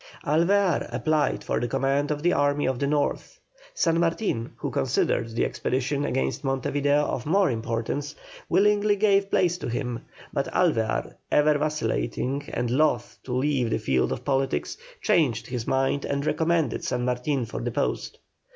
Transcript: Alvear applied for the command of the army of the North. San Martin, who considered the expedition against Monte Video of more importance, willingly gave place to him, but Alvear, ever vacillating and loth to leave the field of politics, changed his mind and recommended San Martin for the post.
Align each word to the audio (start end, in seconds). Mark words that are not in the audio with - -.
Alvear 0.25 0.89
applied 0.91 1.43
for 1.43 1.59
the 1.59 1.67
command 1.67 2.09
of 2.09 2.23
the 2.23 2.33
army 2.33 2.65
of 2.65 2.79
the 2.79 2.87
North. 2.87 3.39
San 3.75 3.99
Martin, 3.99 4.51
who 4.55 4.71
considered 4.71 5.29
the 5.35 5.45
expedition 5.45 6.05
against 6.05 6.43
Monte 6.43 6.71
Video 6.71 7.05
of 7.05 7.27
more 7.27 7.51
importance, 7.51 8.15
willingly 8.49 8.95
gave 8.95 9.29
place 9.29 9.59
to 9.59 9.69
him, 9.69 9.99
but 10.33 10.51
Alvear, 10.55 11.13
ever 11.31 11.55
vacillating 11.59 12.49
and 12.51 12.71
loth 12.71 13.19
to 13.25 13.33
leave 13.37 13.69
the 13.69 13.77
field 13.77 14.11
of 14.11 14.25
politics, 14.25 14.75
changed 15.03 15.45
his 15.45 15.67
mind 15.67 16.03
and 16.03 16.25
recommended 16.25 16.83
San 16.83 17.05
Martin 17.05 17.45
for 17.45 17.61
the 17.61 17.69
post. 17.69 18.17